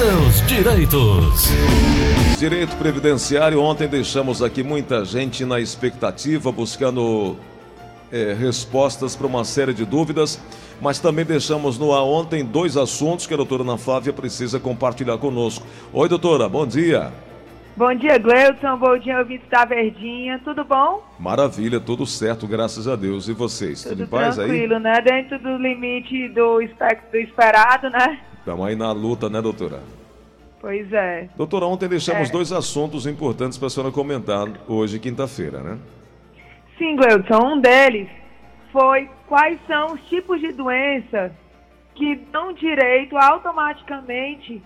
seus 0.00 0.46
direitos. 0.46 1.50
Direito 2.38 2.74
previdenciário, 2.76 3.60
ontem 3.60 3.86
deixamos 3.86 4.42
aqui 4.42 4.62
muita 4.62 5.04
gente 5.04 5.44
na 5.44 5.60
expectativa, 5.60 6.50
buscando 6.50 7.36
é, 8.10 8.32
respostas 8.32 9.14
para 9.14 9.26
uma 9.26 9.44
série 9.44 9.74
de 9.74 9.84
dúvidas, 9.84 10.42
mas 10.80 10.98
também 10.98 11.26
deixamos 11.26 11.78
no 11.78 11.92
ar 11.92 12.02
ontem 12.02 12.42
dois 12.42 12.78
assuntos 12.78 13.26
que 13.26 13.34
a 13.34 13.36
doutora 13.36 13.62
Ana 13.62 13.76
Flávia 13.76 14.10
precisa 14.10 14.58
compartilhar 14.58 15.18
conosco. 15.18 15.66
Oi, 15.92 16.08
doutora, 16.08 16.48
bom 16.48 16.66
dia. 16.66 17.12
Bom 17.76 17.94
dia, 17.94 18.16
Gleudson. 18.16 18.78
Bom 18.78 18.96
dia, 18.96 19.18
ouvintes 19.18 19.50
da 19.50 19.66
Verdinha. 19.66 20.40
Tudo 20.42 20.64
bom? 20.64 21.06
Maravilha, 21.18 21.78
tudo 21.78 22.06
certo, 22.06 22.46
graças 22.46 22.88
a 22.88 22.96
Deus. 22.96 23.28
E 23.28 23.34
vocês? 23.34 23.82
Tudo, 23.82 23.90
tudo 23.90 24.04
em 24.04 24.06
paz 24.06 24.36
tranquilo, 24.36 24.62
aí? 24.62 24.66
Tranquilo, 24.66 24.80
né? 24.80 25.00
Dentro 25.02 25.38
do 25.40 25.58
limite 25.58 26.28
do, 26.30 26.58
do 26.58 27.18
esperado, 27.18 27.90
né? 27.90 28.18
Estamos 28.40 28.66
aí 28.66 28.74
na 28.74 28.90
luta, 28.90 29.28
né, 29.28 29.40
doutora? 29.40 29.80
Pois 30.60 30.92
é. 30.92 31.28
Doutora, 31.36 31.66
ontem 31.66 31.88
deixamos 31.88 32.28
é. 32.28 32.32
dois 32.32 32.52
assuntos 32.52 33.06
importantes 33.06 33.56
para 33.56 33.68
a 33.68 33.70
senhora 33.70 33.92
comentar 33.92 34.46
hoje, 34.68 34.98
quinta-feira, 34.98 35.60
né? 35.60 35.78
Sim, 36.76 36.96
Gleudson. 36.96 37.54
Um 37.54 37.60
deles 37.60 38.08
foi 38.72 39.08
quais 39.26 39.58
são 39.66 39.94
os 39.94 40.00
tipos 40.08 40.40
de 40.40 40.52
doença 40.52 41.32
que 41.94 42.16
dão 42.32 42.52
direito 42.52 43.16
automaticamente 43.16 44.62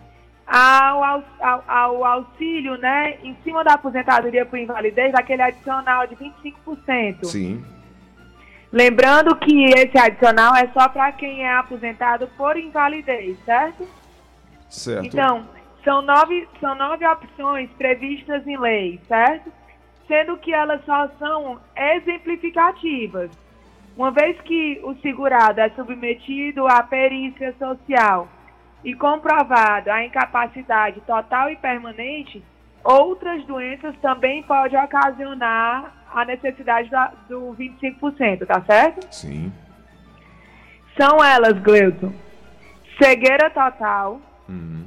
ao, 0.46 1.02
ao, 1.02 1.65
ao, 1.66 2.04
auxílio, 2.04 2.77
né, 2.77 3.16
em 3.23 3.37
cima 3.43 3.65
da 3.65 3.74
aposentadoria 3.74 4.45
por 4.45 4.59
invalidez, 4.59 5.15
aquele 5.15 5.43
adicional 5.43 6.06
de 6.06 6.16
25%. 6.16 7.24
Sim. 7.24 7.65
Lembrando 8.74 9.37
que 9.37 9.66
esse 9.66 9.96
adicional 9.96 10.52
é 10.56 10.66
só 10.73 10.88
para 10.88 11.12
quem 11.12 11.45
é 11.45 11.55
aposentado 11.55 12.27
por 12.37 12.56
invalidez, 12.56 13.38
certo? 13.45 13.87
Certo. 14.69 15.06
Então, 15.06 15.48
são 15.84 16.02
nove, 16.02 16.48
são 16.59 16.74
nove 16.74 17.06
opções 17.06 17.70
previstas 17.79 18.45
em 18.45 18.59
lei, 18.59 19.01
certo? 19.07 19.52
Sendo 20.09 20.37
que 20.38 20.52
elas 20.52 20.85
só 20.85 21.09
são 21.21 21.60
exemplificativas. 21.76 23.30
Uma 23.96 24.10
vez 24.10 24.40
que 24.40 24.80
o 24.82 24.96
segurado 24.96 25.60
é 25.60 25.70
submetido 25.70 26.66
à 26.66 26.82
perícia 26.82 27.54
social 27.57 28.26
e 28.82 28.93
comprovado 28.93 29.88
a 29.88 30.04
incapacidade 30.04 31.01
total 31.02 31.48
e 31.48 31.54
permanente, 31.54 32.43
outras 32.85 33.45
doenças 33.46 33.96
também 34.02 34.43
podem 34.43 34.79
ocasionar 34.79 35.93
a 36.13 36.24
necessidade 36.24 36.91
da, 36.91 37.13
do 37.29 37.57
25%, 37.59 38.46
tá 38.46 38.63
certo? 38.63 39.13
Sim. 39.13 39.52
São 40.96 41.24
elas, 41.24 41.59
Gleuton, 41.59 42.13
cegueira 43.02 43.51
total, 43.51 44.21
uhum. 44.49 44.87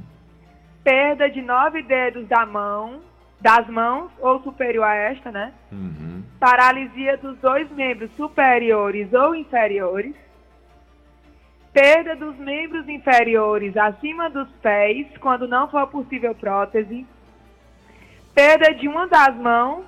perda 0.82 1.28
de 1.28 1.42
nove 1.42 1.82
dedos 1.82 2.26
da 2.28 2.46
mão, 2.46 3.00
das 3.40 3.68
mãos 3.68 4.10
ou 4.18 4.42
superior 4.42 4.84
a 4.84 4.94
esta, 4.94 5.30
né? 5.30 5.52
Uhum. 5.70 6.22
Paralisia 6.40 7.18
dos 7.18 7.36
dois 7.38 7.70
membros 7.72 8.10
superiores 8.16 9.12
ou 9.12 9.34
inferiores, 9.34 10.14
perda 11.72 12.16
dos 12.16 12.36
membros 12.38 12.88
inferiores 12.88 13.76
acima 13.76 14.30
dos 14.30 14.48
pés, 14.62 15.06
quando 15.20 15.46
não 15.46 15.68
for 15.68 15.86
possível 15.88 16.34
prótese, 16.34 17.06
perda 18.38 18.72
de 18.72 18.86
uma 18.86 19.08
das 19.08 19.34
mãos 19.34 19.84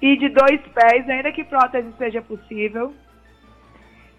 e 0.00 0.16
de 0.16 0.28
dois 0.28 0.60
pés, 0.68 1.08
ainda 1.10 1.32
que 1.32 1.42
prótese 1.42 1.92
seja 1.98 2.22
possível, 2.22 2.94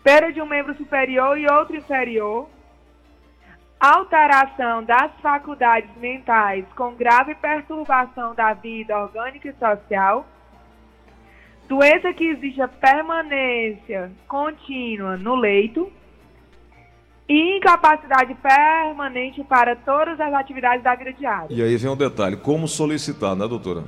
perda 0.04 0.34
de 0.34 0.42
um 0.42 0.46
membro 0.46 0.76
superior 0.76 1.38
e 1.38 1.50
outro 1.50 1.78
inferior, 1.78 2.50
alteração 3.80 4.84
das 4.84 5.14
faculdades 5.22 5.90
mentais 5.96 6.66
com 6.76 6.94
grave 6.94 7.36
perturbação 7.36 8.36
da 8.36 8.52
vida 8.52 9.00
orgânica 9.00 9.48
e 9.48 9.54
social, 9.54 10.28
doença 11.66 12.12
que 12.12 12.32
exija 12.32 12.68
permanência 12.68 14.12
contínua 14.28 15.16
no 15.16 15.36
leito, 15.36 15.90
e 17.28 17.58
incapacidade 17.58 18.36
permanente 18.36 19.44
para 19.44 19.76
todas 19.76 20.20
as 20.20 20.34
atividades 20.34 20.84
da 20.84 20.96
vida 20.96 21.14
diária. 21.14 21.48
E 21.50 21.62
aí 21.62 21.78
vem 21.78 21.92
um 21.92 21.98
detalhe: 21.98 22.38
como 22.38 22.68
solicitar, 22.68 23.36
né, 23.36 23.48
doutora? 23.48 23.84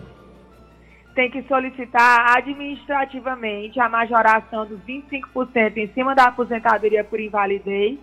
Tem 1.14 1.30
que 1.32 1.44
solicitar 1.44 2.36
administrativamente 2.36 3.80
a 3.80 3.88
majoração 3.88 4.66
dos 4.66 4.80
25% 4.82 5.78
em 5.78 5.88
cima 5.94 6.14
da 6.14 6.26
aposentadoria 6.26 7.06
por 7.06 7.20
invalidez 7.20 7.98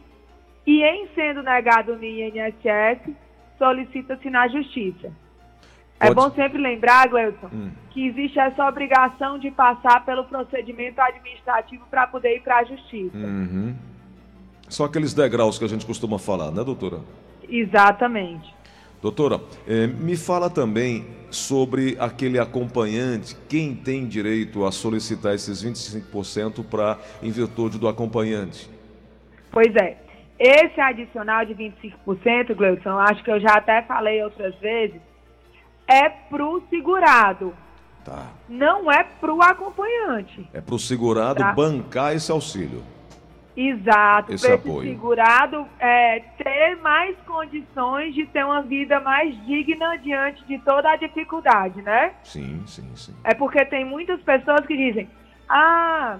e, 0.66 0.82
em 0.82 1.08
sendo 1.14 1.42
negado 1.42 1.94
no 1.94 2.04
INSS, 2.04 3.14
solicita-se 3.58 4.30
na 4.30 4.48
Justiça. 4.48 5.12
É 6.00 6.06
Pode... 6.06 6.10
É 6.10 6.14
bom 6.14 6.30
sempre 6.30 6.58
lembrar, 6.58 7.06
Gleuton, 7.08 7.48
hum. 7.52 7.70
que 7.90 8.06
existe 8.06 8.38
essa 8.38 8.66
obrigação 8.66 9.38
de 9.38 9.50
passar 9.50 10.04
pelo 10.06 10.24
procedimento 10.24 11.00
administrativo 11.00 11.84
para 11.90 12.06
poder 12.06 12.36
ir 12.36 12.40
para 12.40 12.58
a 12.58 12.64
Justiça. 12.64 13.16
Uhum. 13.16 13.76
São 14.72 14.86
aqueles 14.86 15.12
degraus 15.12 15.58
que 15.58 15.66
a 15.66 15.68
gente 15.68 15.84
costuma 15.84 16.18
falar, 16.18 16.50
né, 16.50 16.64
doutora? 16.64 17.00
Exatamente. 17.46 18.54
Doutora, 19.02 19.38
eh, 19.68 19.86
me 19.86 20.16
fala 20.16 20.48
também 20.48 21.04
sobre 21.30 21.94
aquele 22.00 22.38
acompanhante, 22.38 23.36
quem 23.50 23.74
tem 23.74 24.08
direito 24.08 24.64
a 24.64 24.72
solicitar 24.72 25.34
esses 25.34 25.62
25% 25.62 26.64
para 26.64 26.98
em 27.22 27.30
virtude 27.30 27.78
do 27.78 27.86
acompanhante? 27.86 28.70
Pois 29.50 29.76
é. 29.76 29.98
Esse 30.38 30.80
adicional 30.80 31.44
de 31.44 31.54
25%, 31.54 32.54
Gleudson, 32.56 32.98
acho 32.98 33.22
que 33.22 33.30
eu 33.30 33.40
já 33.40 33.52
até 33.58 33.82
falei 33.82 34.24
outras 34.24 34.54
vezes, 34.54 35.02
é 35.86 36.08
para 36.08 36.42
o 36.42 36.62
segurado. 36.70 37.52
Tá. 38.02 38.26
Não 38.48 38.90
é 38.90 39.04
para 39.04 39.34
o 39.34 39.42
acompanhante. 39.42 40.48
É 40.54 40.62
para 40.62 40.74
o 40.74 40.78
segurado 40.78 41.40
tá? 41.40 41.52
bancar 41.52 42.16
esse 42.16 42.32
auxílio. 42.32 42.82
Exato, 43.54 44.32
esse, 44.32 44.50
esse 44.50 44.80
segurado 44.80 45.66
é, 45.78 46.20
ter 46.38 46.76
mais 46.76 47.14
condições 47.26 48.14
de 48.14 48.24
ter 48.26 48.44
uma 48.44 48.62
vida 48.62 48.98
mais 49.00 49.34
digna 49.44 49.96
diante 49.98 50.42
de 50.46 50.58
toda 50.60 50.90
a 50.90 50.96
dificuldade, 50.96 51.82
né? 51.82 52.14
Sim, 52.22 52.62
sim, 52.66 52.90
sim. 52.96 53.14
É 53.22 53.34
porque 53.34 53.62
tem 53.66 53.84
muitas 53.84 54.20
pessoas 54.22 54.64
que 54.66 54.74
dizem, 54.74 55.06
ah, 55.50 56.16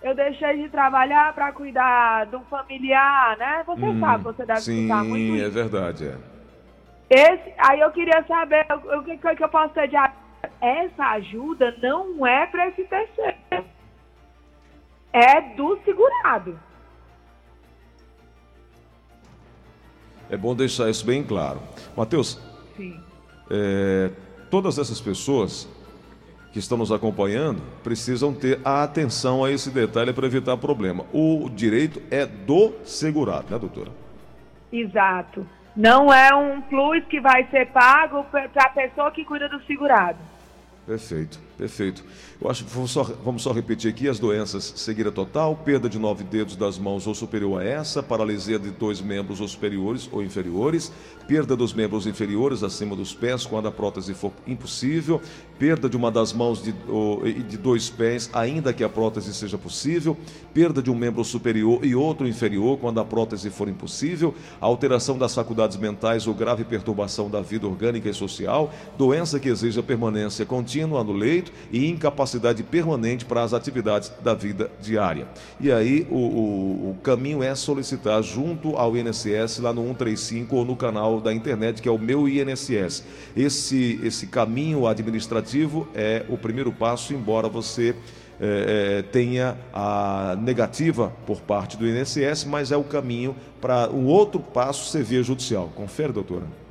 eu 0.00 0.14
deixei 0.14 0.62
de 0.62 0.68
trabalhar 0.68 1.34
para 1.34 1.50
cuidar 1.50 2.26
de 2.26 2.36
um 2.36 2.44
familiar, 2.44 3.36
né? 3.36 3.64
Você 3.66 3.86
hum, 3.86 3.98
sabe, 3.98 4.22
você 4.22 4.46
deve 4.46 4.60
sim, 4.60 4.82
escutar 4.82 5.04
muito 5.04 5.32
Sim, 5.32 5.40
é 5.40 5.48
verdade, 5.48 6.06
é. 6.06 6.36
Esse, 7.10 7.52
aí 7.58 7.80
eu 7.80 7.90
queria 7.90 8.24
saber 8.28 8.64
o 8.96 9.02
que, 9.02 9.16
que 9.16 9.42
eu 9.42 9.48
posso 9.48 9.74
ter 9.74 9.88
de 9.88 9.96
essa 10.60 11.04
ajuda 11.12 11.76
não 11.82 12.24
é 12.24 12.46
para 12.46 12.68
esse 12.68 12.84
terceiro. 12.84 13.36
É 15.12 15.40
do 15.56 15.78
segurado. 15.84 16.58
É 20.30 20.36
bom 20.36 20.54
deixar 20.54 20.90
isso 20.90 21.04
bem 21.06 21.22
claro. 21.22 21.60
Mateus, 21.96 22.40
Sim. 22.76 23.00
É, 23.50 24.10
todas 24.50 24.78
essas 24.78 25.00
pessoas 25.00 25.68
que 26.52 26.58
estão 26.58 26.78
nos 26.78 26.90
acompanhando 26.90 27.60
precisam 27.82 28.32
ter 28.32 28.60
a 28.64 28.82
atenção 28.82 29.44
a 29.44 29.50
esse 29.50 29.70
detalhe 29.70 30.12
para 30.12 30.26
evitar 30.26 30.56
problema. 30.56 31.04
O 31.12 31.48
direito 31.50 32.02
é 32.10 32.24
do 32.24 32.72
segurado, 32.84 33.46
né, 33.50 33.58
doutora? 33.58 33.90
Exato. 34.72 35.46
Não 35.76 36.12
é 36.12 36.34
um 36.34 36.62
plus 36.62 37.04
que 37.04 37.20
vai 37.20 37.46
ser 37.50 37.66
pago 37.66 38.24
para 38.24 38.48
a 38.56 38.70
pessoa 38.70 39.10
que 39.10 39.24
cuida 39.24 39.48
do 39.48 39.62
segurado. 39.64 40.18
Perfeito, 40.86 41.40
perfeito. 41.58 42.04
Eu 42.40 42.48
acho 42.48 42.64
que 42.64 42.72
vamos 42.72 42.92
só, 42.92 43.02
vamos 43.02 43.42
só 43.42 43.50
repetir 43.50 43.90
aqui 43.90 44.08
as 44.08 44.20
doenças: 44.20 44.72
cegueira 44.76 45.10
total, 45.10 45.56
perda 45.56 45.88
de 45.88 45.98
nove 45.98 46.22
dedos 46.22 46.54
das 46.54 46.78
mãos 46.78 47.08
ou 47.08 47.14
superior 47.14 47.60
a 47.60 47.64
essa, 47.64 48.04
paralisia 48.04 48.56
de 48.56 48.70
dois 48.70 49.00
membros 49.00 49.40
ou 49.40 49.48
superiores 49.48 50.08
ou 50.12 50.22
inferiores, 50.22 50.92
perda 51.26 51.56
dos 51.56 51.74
membros 51.74 52.06
inferiores 52.06 52.62
acima 52.62 52.94
dos 52.94 53.12
pés 53.12 53.44
quando 53.44 53.66
a 53.66 53.72
prótese 53.72 54.14
for 54.14 54.30
impossível, 54.46 55.20
perda 55.58 55.88
de 55.88 55.96
uma 55.96 56.08
das 56.08 56.32
mãos 56.32 56.62
de, 56.62 56.72
de 57.42 57.56
dois 57.56 57.90
pés, 57.90 58.30
ainda 58.32 58.72
que 58.72 58.84
a 58.84 58.88
prótese 58.88 59.34
seja 59.34 59.58
possível, 59.58 60.16
perda 60.54 60.80
de 60.80 60.90
um 60.90 60.94
membro 60.94 61.24
superior 61.24 61.84
e 61.84 61.96
outro 61.96 62.28
inferior 62.28 62.78
quando 62.78 63.00
a 63.00 63.04
prótese 63.04 63.50
for 63.50 63.68
impossível, 63.68 64.32
alteração 64.60 65.18
das 65.18 65.34
faculdades 65.34 65.78
mentais 65.78 66.28
ou 66.28 66.34
grave 66.34 66.62
perturbação 66.62 67.28
da 67.28 67.40
vida 67.40 67.66
orgânica 67.66 68.08
e 68.08 68.14
social, 68.14 68.72
doença 68.96 69.40
que 69.40 69.48
exija 69.48 69.82
permanência 69.82 70.46
contínua 70.46 70.75
no 70.84 71.12
leito 71.12 71.52
e 71.70 71.88
incapacidade 71.88 72.62
permanente 72.62 73.24
para 73.24 73.42
as 73.42 73.54
atividades 73.54 74.12
da 74.22 74.34
vida 74.34 74.70
diária. 74.80 75.28
E 75.60 75.70
aí 75.70 76.06
o, 76.10 76.16
o, 76.16 76.90
o 76.90 76.96
caminho 77.02 77.42
é 77.42 77.54
solicitar 77.54 78.22
junto 78.22 78.76
ao 78.76 78.96
INSS 78.96 79.60
lá 79.60 79.72
no 79.72 79.82
135 79.82 80.56
ou 80.56 80.64
no 80.64 80.76
canal 80.76 81.20
da 81.20 81.32
internet 81.32 81.80
que 81.80 81.88
é 81.88 81.92
o 81.92 81.98
meu 81.98 82.28
INSS. 82.28 83.04
Esse, 83.36 84.00
esse 84.02 84.26
caminho 84.26 84.86
administrativo 84.86 85.86
é 85.94 86.24
o 86.28 86.36
primeiro 86.36 86.72
passo, 86.72 87.14
embora 87.14 87.48
você 87.48 87.94
é, 88.38 88.98
é, 88.98 89.02
tenha 89.02 89.56
a 89.72 90.36
negativa 90.38 91.10
por 91.26 91.40
parte 91.40 91.76
do 91.76 91.86
INSS, 91.86 92.44
mas 92.44 92.70
é 92.70 92.76
o 92.76 92.84
caminho 92.84 93.34
para 93.60 93.88
um 93.90 94.06
outro 94.06 94.40
passo 94.40 94.90
ser 94.90 95.02
via 95.02 95.22
judicial. 95.22 95.72
Confere, 95.74 96.12
doutora. 96.12 96.65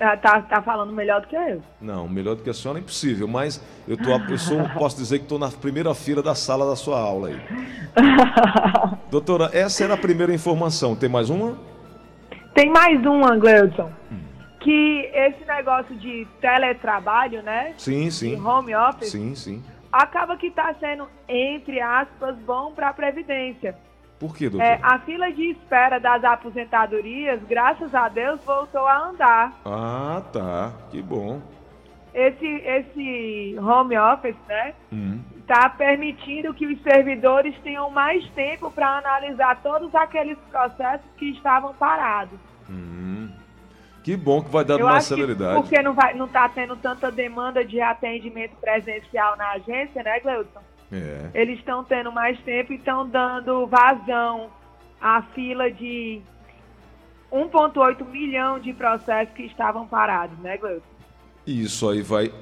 Tá, 0.00 0.16
tá, 0.16 0.40
tá 0.40 0.62
falando 0.62 0.94
melhor 0.94 1.20
do 1.20 1.26
que 1.26 1.36
eu. 1.36 1.62
Não, 1.78 2.08
melhor 2.08 2.34
do 2.34 2.42
que 2.42 2.48
a 2.48 2.54
senhora 2.54 2.78
é 2.78 2.80
impossível, 2.80 3.28
mas 3.28 3.62
eu, 3.86 3.98
tô, 3.98 4.10
eu 4.32 4.38
sou, 4.38 4.58
posso 4.72 4.96
dizer 4.96 5.18
que 5.18 5.24
estou 5.24 5.38
na 5.38 5.50
primeira 5.50 5.94
fila 5.94 6.22
da 6.22 6.34
sala 6.34 6.66
da 6.66 6.74
sua 6.74 6.98
aula 6.98 7.28
aí. 7.28 7.38
Doutora, 9.10 9.50
essa 9.52 9.84
era 9.84 9.92
a 9.92 9.98
primeira 9.98 10.32
informação. 10.32 10.96
Tem 10.96 11.06
mais 11.06 11.28
uma? 11.28 11.58
Tem 12.54 12.70
mais 12.70 12.98
uma, 13.04 13.36
Gleudson. 13.36 13.92
Que 14.60 15.10
esse 15.12 15.44
negócio 15.44 15.94
de 15.94 16.26
teletrabalho, 16.40 17.42
né? 17.42 17.74
Sim, 17.76 18.10
sim. 18.10 18.36
De 18.36 18.40
home 18.40 18.74
office. 18.74 19.10
Sim, 19.10 19.34
sim. 19.34 19.62
Acaba 19.92 20.34
que 20.38 20.46
está 20.46 20.74
sendo, 20.80 21.06
entre 21.28 21.78
aspas, 21.78 22.36
bom 22.46 22.72
para 22.72 22.88
a 22.88 22.94
Previdência. 22.94 23.76
Por 24.20 24.36
quê, 24.36 24.50
doutora? 24.50 24.72
É, 24.74 24.78
a 24.82 24.98
fila 24.98 25.32
de 25.32 25.50
espera 25.50 25.98
das 25.98 26.22
aposentadorias, 26.22 27.40
graças 27.48 27.94
a 27.94 28.06
Deus, 28.06 28.38
voltou 28.44 28.86
a 28.86 29.08
andar. 29.08 29.58
Ah, 29.64 30.22
tá. 30.30 30.72
Que 30.90 31.00
bom. 31.00 31.40
Esse, 32.12 32.46
esse 32.46 33.56
home 33.58 33.96
office, 33.96 34.36
né? 34.46 34.74
Hum. 34.92 35.20
Está 35.38 35.70
permitindo 35.70 36.52
que 36.52 36.66
os 36.66 36.82
servidores 36.82 37.56
tenham 37.62 37.88
mais 37.90 38.22
tempo 38.32 38.70
para 38.70 38.98
analisar 38.98 39.62
todos 39.62 39.94
aqueles 39.94 40.36
processos 40.50 41.06
que 41.16 41.30
estavam 41.30 41.72
parados. 41.74 42.38
Hum. 42.68 43.30
Que 44.04 44.16
bom 44.16 44.42
que 44.42 44.50
vai 44.50 44.64
dar 44.64 44.78
Eu 44.78 44.86
mais 44.86 45.08
que 45.08 45.14
celeridade. 45.14 45.54
porque 45.60 45.80
não 45.82 45.94
vai, 45.94 46.12
não 46.14 46.26
está 46.26 46.48
tendo 46.48 46.76
tanta 46.76 47.10
demanda 47.10 47.64
de 47.64 47.80
atendimento 47.80 48.54
presencial 48.56 49.36
na 49.36 49.52
agência, 49.52 50.02
né, 50.02 50.20
Gleudson? 50.20 50.60
É. 50.92 51.30
Eles 51.34 51.58
estão 51.58 51.84
tendo 51.84 52.10
mais 52.10 52.38
tempo 52.40 52.72
e 52.72 52.76
estão 52.76 53.08
dando 53.08 53.66
vazão 53.66 54.50
à 55.00 55.22
fila 55.34 55.70
de 55.70 56.20
1,8 57.32 58.04
milhão 58.10 58.58
de 58.58 58.72
processos 58.72 59.32
que 59.34 59.44
estavam 59.44 59.86
parados, 59.86 60.36
né, 60.40 60.56
Gleudson? 60.56 60.82
E 61.46 61.62
isso 61.62 61.88
aí 61.88 62.02
vai, 62.02 62.32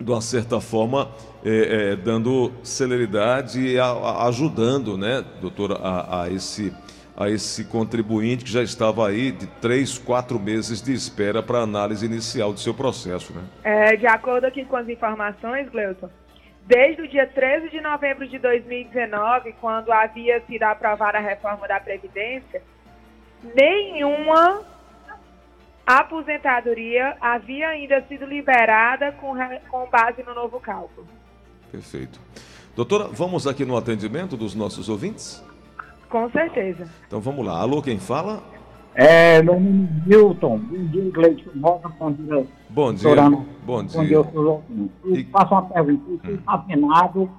de 0.00 0.10
uma 0.10 0.20
certa 0.20 0.60
forma, 0.60 1.08
é, 1.44 1.92
é, 1.92 1.96
dando 1.96 2.52
celeridade 2.62 3.60
e 3.60 3.78
a- 3.78 3.84
a- 3.86 4.26
ajudando, 4.28 4.98
né, 4.98 5.24
doutora, 5.40 5.74
a, 5.76 6.22
a 6.24 6.30
esse, 6.30 6.72
a 7.16 7.30
esse 7.30 7.64
contribuinte 7.64 8.44
que 8.44 8.50
já 8.50 8.62
estava 8.62 9.06
aí 9.08 9.30
de 9.30 9.46
três, 9.46 9.96
quatro 9.98 10.38
meses 10.38 10.82
de 10.82 10.92
espera 10.92 11.42
para 11.42 11.60
análise 11.60 12.04
inicial 12.04 12.52
do 12.52 12.58
seu 12.58 12.74
processo, 12.74 13.32
né? 13.32 13.42
É, 13.62 13.96
de 13.96 14.06
acordo 14.06 14.44
aqui 14.46 14.64
com 14.64 14.76
as 14.76 14.88
informações, 14.88 15.68
Gleuton, 15.70 16.10
desde 16.68 17.00
o 17.00 17.08
dia 17.08 17.26
13 17.26 17.70
de 17.70 17.80
novembro 17.80 18.28
de 18.28 18.38
2019, 18.38 19.54
quando 19.58 19.90
havia 19.90 20.38
sido 20.46 20.64
aprovada 20.64 21.16
a 21.16 21.20
reforma 21.20 21.66
da 21.66 21.80
Previdência, 21.80 22.62
nenhuma 23.56 24.62
aposentadoria 25.86 27.16
havia 27.22 27.68
ainda 27.68 28.04
sido 28.06 28.26
liberada 28.26 29.12
com, 29.12 29.32
com 29.70 29.88
base 29.88 30.22
no 30.22 30.34
novo 30.34 30.60
cálculo. 30.60 31.08
Perfeito. 31.72 32.20
Doutora, 32.76 33.08
vamos 33.08 33.46
aqui 33.46 33.64
no 33.64 33.74
atendimento 33.74 34.36
dos 34.36 34.54
nossos 34.54 34.90
ouvintes? 34.90 35.42
Com 36.10 36.30
certeza. 36.30 36.86
Então 37.06 37.18
vamos 37.18 37.46
lá. 37.46 37.58
Alô, 37.58 37.80
quem 37.80 37.98
fala? 37.98 38.42
É, 38.94 39.40
meu 39.42 39.54
nome 39.54 39.88
é 40.04 40.08
Milton, 40.08 40.58
bom 40.58 40.84
dia, 40.86 41.10
Gleison, 41.12 41.80
com 41.98 42.12
dia. 42.12 42.46
Bom 42.70 42.92
dia. 42.92 43.02
doutorando. 43.02 43.36
Bom 43.64 43.82
Bom 43.82 43.84
dia, 43.84 44.02
dia. 44.02 44.16
eu 44.16 44.24
sou 44.24 44.46
ouvintes. 44.46 44.96
Eu 45.04 45.14
E- 45.16 45.24
faço 45.26 45.54
uma 45.54 45.62
pergunta, 45.68 46.02
eu 46.10 46.18
fui 46.18 46.36
vacinado, 46.38 47.30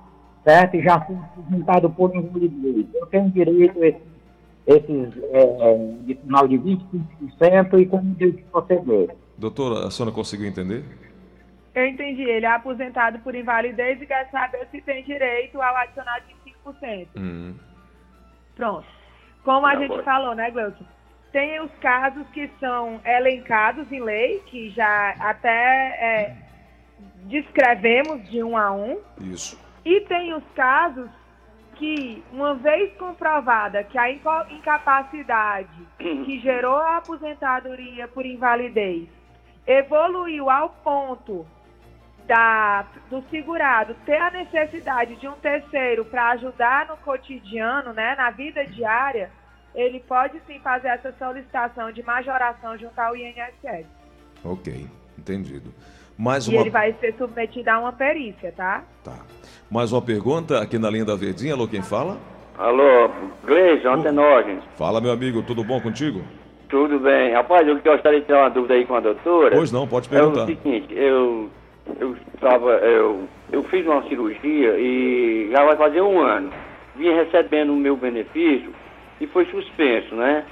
certo, 0.43 0.75
e 0.77 0.81
já 0.83 1.01
fui 1.01 1.15
aposentado 1.17 1.89
por 1.89 2.15
invalidez. 2.15 2.85
Eu 2.93 3.05
tenho 3.07 3.29
direito 3.31 3.81
a 3.83 3.87
esse- 3.87 4.01
esses, 4.67 5.23
é, 5.33 5.93
de 6.05 6.15
final 6.15 6.47
de 6.47 6.57
25% 6.57 7.77
e 7.79 7.85
como 7.85 8.03
devo 8.15 8.37
proceder? 8.51 9.15
Doutora, 9.37 9.87
a 9.87 9.91
senhora 9.91 10.13
conseguiu 10.15 10.47
entender? 10.47 10.83
Eu 11.75 11.85
entendi. 11.87 12.23
Ele 12.23 12.45
é 12.45 12.49
aposentado 12.51 13.19
por 13.19 13.35
invalidez 13.35 14.01
e 14.01 14.05
quer 14.05 14.29
saber 14.31 14.67
se 14.71 14.81
tem 14.81 15.03
direito 15.03 15.61
ao 15.61 15.75
adicional 15.77 16.19
de 16.27 16.35
5%. 16.43 17.07
Hum. 17.17 17.53
Pronto. 18.55 18.85
Como 19.43 19.65
a 19.65 19.75
gente 19.75 20.01
falou, 20.03 20.35
né, 20.35 20.51
Gleuton? 20.51 20.83
Tem 21.31 21.59
os 21.61 21.71
casos 21.79 22.27
que 22.29 22.49
são 22.59 22.99
elencados 23.05 23.91
em 23.91 24.01
lei, 24.01 24.39
que 24.47 24.69
já 24.71 25.15
até 25.19 25.49
é, 25.49 26.35
descrevemos 27.25 28.27
de 28.29 28.43
um 28.43 28.57
a 28.57 28.71
um. 28.71 28.99
Isso. 29.21 29.59
E 29.85 30.01
tem 30.01 30.33
os 30.33 30.43
casos 30.55 31.09
que, 31.75 32.23
uma 32.31 32.55
vez 32.55 32.93
comprovada 32.97 33.83
que 33.83 33.97
a 33.97 34.11
incapacidade 34.11 35.69
que 35.97 36.39
gerou 36.39 36.77
a 36.77 36.97
aposentadoria 36.97 38.07
por 38.07 38.25
invalidez 38.25 39.07
evoluiu 39.65 40.49
ao 40.49 40.69
ponto 40.69 41.47
da, 42.25 42.85
do 43.09 43.23
segurado 43.29 43.95
ter 44.05 44.17
a 44.17 44.29
necessidade 44.29 45.15
de 45.15 45.27
um 45.27 45.33
terceiro 45.33 46.05
para 46.05 46.29
ajudar 46.31 46.87
no 46.87 46.97
cotidiano, 46.97 47.93
né, 47.93 48.15
na 48.15 48.29
vida 48.29 48.65
diária, 48.65 49.31
ele 49.75 49.99
pode 50.07 50.39
sim 50.47 50.59
fazer 50.59 50.87
essa 50.89 51.13
solicitação 51.17 51.91
de 51.91 52.03
majoração 52.03 52.77
junto 52.77 52.97
ao 52.99 53.15
INSS. 53.15 53.85
Ok, 54.43 54.87
entendido. 55.17 55.73
Mais 56.17 56.45
E 56.47 56.51
uma. 56.51 56.61
ele 56.61 56.69
vai 56.69 56.93
ser 56.99 57.13
submetido 57.17 57.69
a 57.69 57.79
uma 57.79 57.93
perícia, 57.93 58.51
tá? 58.55 58.83
Tá. 59.03 59.17
Mais 59.71 59.91
uma 59.93 60.01
pergunta 60.01 60.59
aqui 60.61 60.77
na 60.77 60.89
linha 60.89 61.05
da 61.05 61.15
Verdinha. 61.15 61.53
Alô, 61.53 61.67
quem 61.67 61.81
fala? 61.81 62.17
Alô, 62.57 63.09
Gleison, 63.45 63.93
Antenógenes. 63.93 64.63
Fala, 64.77 64.99
meu 64.99 65.11
amigo, 65.11 65.41
tudo 65.43 65.63
bom 65.63 65.79
contigo? 65.79 66.21
Tudo 66.67 66.99
bem? 66.99 67.31
Rapaz, 67.33 67.65
eu 67.67 67.79
gostaria 67.79 68.19
de 68.19 68.25
tirar 68.25 68.41
uma 68.43 68.49
dúvida 68.49 68.73
aí 68.73 68.85
com 68.85 68.95
a 68.95 68.99
doutora. 68.99 69.55
Pois 69.55 69.71
não, 69.71 69.87
pode 69.87 70.07
É 70.07 70.11
perguntar. 70.11 70.43
o 70.43 70.45
seguinte, 70.47 70.93
eu, 70.93 71.49
eu 71.99 72.17
estava, 72.35 72.71
eu, 72.73 73.23
eu 73.51 73.63
fiz 73.65 73.85
uma 73.85 74.03
cirurgia 74.09 74.77
e 74.77 75.49
já 75.51 75.63
vai 75.63 75.77
fazer 75.77 76.01
um 76.01 76.19
ano. 76.19 76.51
Vinha 76.95 77.15
recebendo 77.23 77.71
o 77.73 77.77
meu 77.77 77.95
benefício 77.95 78.73
e 79.19 79.27
foi 79.27 79.45
suspenso, 79.45 80.15
né? 80.15 80.45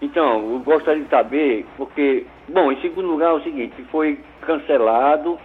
Então, 0.00 0.52
eu 0.52 0.58
gostaria 0.60 1.02
de 1.02 1.08
saber, 1.08 1.66
porque, 1.76 2.26
bom, 2.48 2.70
em 2.70 2.80
segundo 2.80 3.08
lugar 3.08 3.30
é 3.30 3.34
o 3.34 3.42
seguinte, 3.42 3.82
foi 3.90 4.18
cancelado, 4.42 5.38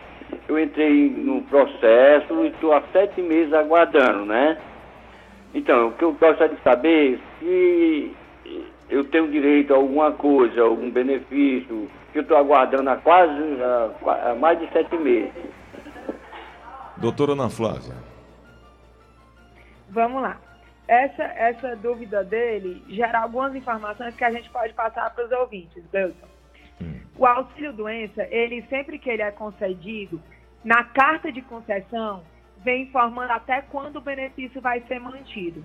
eu 0.47 0.59
entrei 0.59 1.09
no 1.09 1.41
processo 1.43 2.43
e 2.43 2.47
estou 2.47 2.73
há 2.73 2.81
sete 2.91 3.21
meses 3.21 3.53
aguardando, 3.53 4.25
né? 4.25 4.57
Então, 5.53 5.87
o 5.87 5.91
que 5.93 6.03
eu 6.03 6.13
gostaria 6.13 6.55
de 6.55 6.61
saber 6.61 7.15
é 7.15 7.19
se 7.39 8.11
eu 8.89 9.03
tenho 9.05 9.29
direito 9.29 9.73
a 9.73 9.77
alguma 9.77 10.11
coisa, 10.11 10.61
algum 10.61 10.89
benefício, 10.89 11.89
que 12.11 12.19
eu 12.19 12.23
estou 12.23 12.37
aguardando 12.37 12.89
há 12.89 12.97
quase 12.97 13.61
há 13.61 14.31
há 14.31 14.35
mais 14.35 14.59
de 14.59 14.67
sete 14.71 14.97
meses. 14.97 15.31
Doutora 16.97 17.31
Ana 17.33 17.49
Flávia. 17.49 17.95
Vamos 19.89 20.21
lá. 20.21 20.48
Essa, 20.89 21.21
essa 21.21 21.75
dúvida 21.75 22.23
dele 22.23 22.83
gera 22.89 23.19
algumas 23.19 23.53
informações 23.53 24.15
que 24.15 24.23
a 24.23 24.31
gente 24.31 24.49
pode 24.49 24.73
passar 24.73 25.13
para 25.13 25.23
os 25.23 25.31
ouvintes, 25.31 25.83
Belson. 25.91 26.27
O 27.15 27.27
auxílio 27.27 27.71
doença, 27.71 28.23
ele 28.31 28.63
sempre 28.63 28.97
que 28.97 29.07
ele 29.07 29.21
é 29.21 29.29
concedido, 29.29 30.19
na 30.63 30.83
carta 30.83 31.31
de 31.31 31.43
concessão, 31.43 32.23
vem 32.63 32.85
informando 32.85 33.31
até 33.31 33.61
quando 33.61 33.97
o 33.97 34.01
benefício 34.01 34.59
vai 34.59 34.81
ser 34.87 34.99
mantido, 34.99 35.63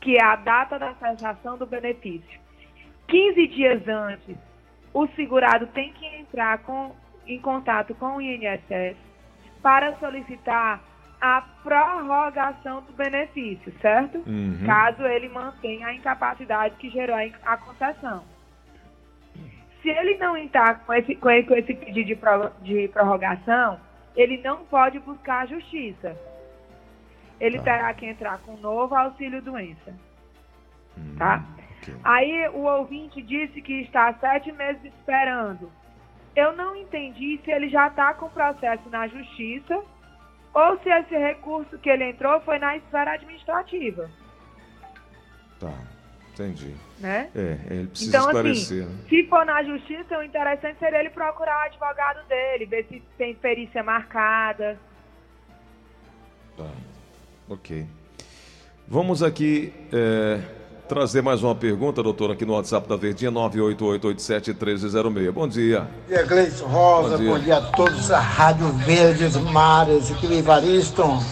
que 0.00 0.16
é 0.16 0.24
a 0.24 0.34
data 0.34 0.80
da 0.80 0.94
cessação 0.94 1.56
do 1.56 1.64
benefício. 1.64 2.40
15 3.06 3.46
dias 3.46 3.86
antes, 3.86 4.36
o 4.92 5.06
segurado 5.14 5.68
tem 5.68 5.92
que 5.92 6.06
entrar 6.06 6.58
com, 6.64 6.92
em 7.24 7.40
contato 7.40 7.94
com 7.94 8.16
o 8.16 8.20
INSS 8.20 8.96
para 9.62 9.94
solicitar 9.98 10.82
a 11.26 11.40
prorrogação 11.62 12.82
do 12.82 12.92
benefício, 12.92 13.72
certo? 13.80 14.18
Uhum. 14.26 14.62
Caso 14.66 15.02
ele 15.06 15.30
mantenha 15.30 15.86
a 15.86 15.94
incapacidade 15.94 16.74
que 16.76 16.90
gerou 16.90 17.16
a 17.46 17.56
concessão. 17.56 18.22
Se 19.80 19.88
ele 19.88 20.18
não 20.18 20.36
entrar 20.36 20.80
com 20.84 20.92
esse, 20.92 21.14
com 21.16 21.30
esse, 21.30 21.72
pedido 21.74 22.04
de, 22.08 22.14
pro- 22.14 22.50
de 22.60 22.88
prorrogação, 22.88 23.80
ele 24.14 24.36
não 24.42 24.66
pode 24.66 24.98
buscar 25.00 25.44
a 25.44 25.46
justiça. 25.46 26.14
Ele 27.40 27.56
Tá. 27.58 27.64
terá 27.64 27.94
que 27.94 28.04
entrar 28.04 28.38
com 28.40 28.52
um 28.52 28.60
novo 28.60 28.94
auxílio 28.94 29.40
doença. 29.40 29.94
Tá? 31.16 31.42
ok. 31.82 31.94
Aí 32.04 32.48
o 32.50 32.64
ouvinte 32.64 33.22
disse 33.22 33.62
que 33.62 33.80
está 33.80 34.08
há 34.08 34.14
sete 34.14 34.52
meses 34.52 34.84
esperando. 34.84 35.72
Eu 36.36 36.54
não 36.54 36.76
entendi 36.76 37.40
se 37.42 37.50
ele 37.50 37.70
já 37.70 37.86
está 37.88 38.12
com 38.12 38.28
processo 38.28 38.90
na 38.90 39.06
justiça 39.08 39.82
ou 40.54 40.78
se 40.82 40.88
esse 40.88 41.16
recurso 41.16 41.76
que 41.78 41.90
ele 41.90 42.04
entrou 42.10 42.40
foi 42.42 42.58
na 42.58 42.76
esfera 42.76 43.12
administrativa, 43.14 44.08
Tá, 45.60 45.72
entendi. 46.32 46.74
né? 46.98 47.30
É, 47.34 47.58
ele 47.70 47.86
precisa 47.88 48.10
Então, 48.16 48.26
esclarecer. 48.26 48.84
assim, 48.84 48.92
né? 48.92 49.04
se 49.08 49.28
for 49.28 49.44
na 49.46 49.62
justiça, 49.62 50.18
o 50.18 50.22
interessante 50.22 50.78
seria 50.78 50.98
ele 51.00 51.10
procurar 51.10 51.56
o 51.58 51.66
advogado 51.66 52.26
dele, 52.28 52.66
ver 52.66 52.86
se 52.88 53.02
tem 53.16 53.34
perícia 53.34 53.82
marcada. 53.82 54.78
Tá, 56.56 56.70
ok. 57.48 57.86
Vamos 58.86 59.22
aqui 59.22 59.72
é, 59.92 60.40
trazer 60.88 61.22
mais 61.22 61.42
uma 61.42 61.54
pergunta, 61.54 62.02
doutor, 62.02 62.30
aqui 62.30 62.44
no 62.44 62.52
WhatsApp 62.54 62.88
da 62.88 62.96
Verdinha, 62.96 63.32
988871306. 63.32 65.30
Bom 65.32 65.48
dia. 65.48 65.80
Bom 65.80 65.88
dia, 66.08 66.22
Gleison 66.24 66.66
Rosa. 66.66 67.16
Bom 67.16 67.22
dia. 67.22 67.32
Bom 67.32 67.38
dia. 67.38 67.56
a 67.56 67.62
todos 67.62 68.08
da 68.08 68.20
Rádio 68.20 68.68
Verdes 68.72 69.36
Mares. 69.36 70.10
Aqui 70.10 70.26
Ivariston. 70.26 71.22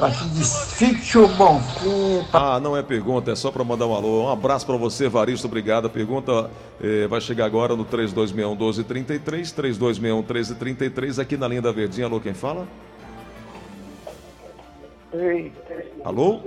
Aqui 0.00 0.28
de 0.30 0.44
Sítio 0.44 1.28
Bonfim. 1.28 2.24
Ah, 2.32 2.58
não 2.58 2.74
é 2.74 2.82
pergunta, 2.82 3.32
é 3.32 3.34
só 3.34 3.50
para 3.50 3.62
mandar 3.62 3.86
um 3.86 3.94
alô. 3.94 4.24
Um 4.24 4.30
abraço 4.30 4.64
para 4.64 4.76
você, 4.76 5.10
Varisto, 5.10 5.46
obrigado. 5.46 5.86
A 5.86 5.90
pergunta 5.90 6.50
eh, 6.82 7.06
vai 7.06 7.20
chegar 7.20 7.44
agora 7.44 7.76
no 7.76 7.84
3261-1233, 7.84 9.52
3261-1333, 10.24 11.18
aqui 11.20 11.36
na 11.36 11.46
linha 11.46 11.60
da 11.60 11.70
Verdinha. 11.70 12.06
Alô, 12.06 12.18
quem 12.18 12.32
fala? 12.32 12.66
Alô? 16.02 16.40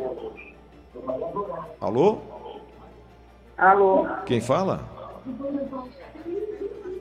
Alô? 1.79 2.21
Alô? 3.57 4.07
Quem 4.25 4.41
fala? 4.41 4.81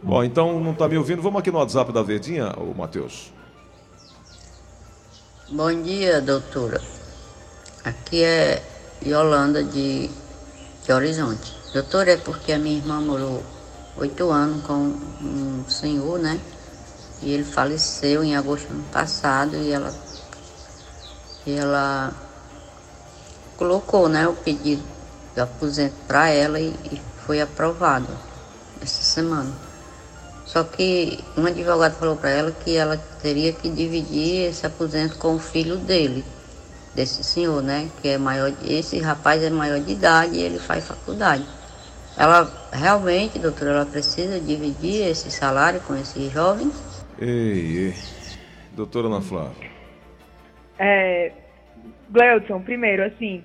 Bom, 0.02 0.23
então 0.23 0.61
não 0.61 0.73
está 0.73 0.88
me 0.88 0.99
ouvindo. 0.99 1.23
Vamos 1.23 1.40
aqui 1.40 1.50
no 1.50 1.59
WhatsApp 1.59 1.92
da 1.92 2.02
Verdinha, 2.02 2.52
ô 2.59 2.75
Matheus. 2.75 3.32
Bom 5.50 5.82
dia, 5.82 6.21
doutora. 6.21 6.80
Aqui 7.85 8.23
é 8.23 8.62
Yolanda 9.04 9.62
de, 9.64 10.09
de 10.85 10.92
Horizonte. 10.92 11.56
Doutora, 11.73 12.12
é 12.12 12.16
porque 12.16 12.52
a 12.52 12.59
minha 12.59 12.76
irmã 12.76 13.00
morou 13.00 13.42
oito 13.97 14.30
anos 14.30 14.62
com 14.64 14.75
um 14.75 15.64
senhor, 15.68 16.18
né? 16.18 16.38
E 17.23 17.32
ele 17.32 17.44
faleceu 17.44 18.23
em 18.23 18.37
agosto 18.37 18.68
do 18.68 18.75
ano 18.75 18.85
passado 18.92 19.56
e 19.56 19.71
ela, 19.71 19.94
e 21.47 21.52
ela 21.52 22.12
colocou 23.56 24.09
né, 24.09 24.26
o 24.26 24.35
pedido 24.35 24.82
para 26.07 26.29
ela 26.29 26.61
e, 26.61 26.75
e 26.91 27.01
foi 27.27 27.41
aprovado 27.41 28.09
essa 28.81 29.03
semana. 29.03 29.53
Só 30.45 30.65
que 30.65 31.19
um 31.37 31.47
advogado 31.47 31.95
falou 31.99 32.17
para 32.17 32.31
ela 32.31 32.53
que 32.53 32.77
ela 32.77 32.97
teria 33.23 33.53
que 33.53 33.71
dividir 33.71 34.49
esse 34.51 34.67
aposento 34.67 35.17
com 35.19 35.35
o 35.35 35.39
filho 35.39 35.77
dele, 35.77 36.25
desse 36.95 37.25
senhor, 37.25 37.62
né? 37.62 37.89
Que 38.03 38.09
é 38.09 38.19
maior, 38.19 38.51
de- 38.51 38.73
esse 38.73 38.99
rapaz 38.99 39.43
é 39.43 39.49
maior 39.49 39.81
de 39.81 39.93
idade 39.93 40.37
e 40.37 40.43
ele 40.43 40.59
faz 40.59 40.87
faculdade. 40.87 41.47
Ela 42.19 42.51
realmente, 42.71 43.39
doutora, 43.39 43.71
ela 43.71 43.87
precisa 43.87 44.39
dividir 44.39 45.07
esse 45.09 45.31
salário 45.31 45.81
com 45.81 45.97
esse 45.97 46.29
jovem? 46.29 46.71
Ei, 47.19 47.87
ei. 47.87 47.95
Doutora 48.73 49.07
Ana 49.07 49.23
Flávia. 49.23 49.71
É, 50.79 51.33
Gleudson, 52.11 52.61
primeiro, 52.61 53.05
assim, 53.05 53.43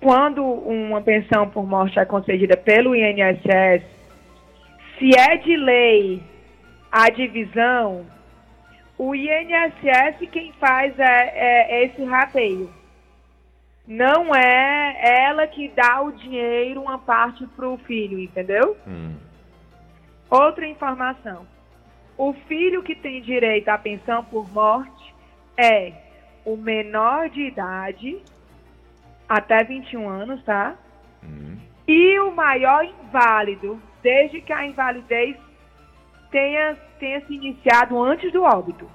quando 0.00 0.42
uma 0.44 1.02
pensão 1.02 1.48
por 1.48 1.66
morte 1.66 1.98
é 1.98 2.04
concedida 2.04 2.56
pelo 2.56 2.96
INSS, 2.96 3.84
se 4.98 5.10
é 5.18 5.36
de 5.36 5.56
lei 5.56 6.22
a 6.90 7.10
divisão, 7.10 8.06
o 8.98 9.14
INSS 9.14 10.28
quem 10.32 10.52
faz 10.54 10.98
é, 10.98 11.04
é- 11.04 11.66
é 11.70 11.84
esse 11.84 12.02
rateio. 12.04 12.70
Não 13.86 14.34
é 14.34 15.24
ela 15.26 15.46
que 15.46 15.68
dá 15.68 16.00
o 16.00 16.12
dinheiro, 16.12 16.82
uma 16.82 16.98
parte 16.98 17.46
para 17.48 17.68
o 17.68 17.76
filho, 17.78 18.18
entendeu? 18.18 18.76
Hum. 18.86 19.14
Outra 20.30 20.66
informação. 20.66 21.46
O 22.16 22.32
filho 22.46 22.82
que 22.82 22.94
tem 22.94 23.20
direito 23.20 23.68
à 23.68 23.76
pensão 23.78 24.22
por 24.24 24.50
morte 24.52 25.14
é 25.56 25.92
o 26.44 26.56
menor 26.56 27.28
de 27.30 27.40
idade, 27.42 28.18
até 29.30 29.62
21 29.62 30.08
anos, 30.08 30.42
tá? 30.42 30.76
E 31.86 32.18
o 32.18 32.32
maior 32.32 32.84
inválido, 32.84 33.80
desde 34.02 34.40
que 34.40 34.52
a 34.52 34.66
invalidez 34.66 35.36
tenha, 36.32 36.76
tenha 36.98 37.24
se 37.24 37.34
iniciado 37.34 38.02
antes 38.02 38.32
do 38.32 38.42
óbito. 38.42 38.90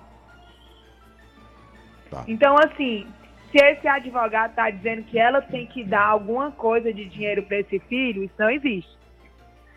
Tá. 2.11 2.25
Então, 2.27 2.57
assim, 2.57 3.07
se 3.49 3.57
esse 3.63 3.87
advogado 3.87 4.49
está 4.49 4.69
dizendo 4.69 5.03
que 5.03 5.17
ela 5.17 5.41
tem 5.41 5.65
que 5.67 5.85
dar 5.85 6.05
alguma 6.05 6.51
coisa 6.51 6.93
de 6.93 7.05
dinheiro 7.05 7.43
para 7.43 7.59
esse 7.59 7.79
filho, 7.79 8.21
isso 8.21 8.35
não 8.37 8.49
existe. 8.49 8.93